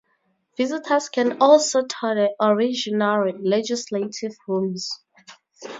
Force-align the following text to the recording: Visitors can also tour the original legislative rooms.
Visitors 0.57 1.09
can 1.09 1.39
also 1.41 1.85
tour 1.85 2.15
the 2.15 2.33
original 2.41 3.33
legislative 3.43 4.35
rooms. 4.47 4.89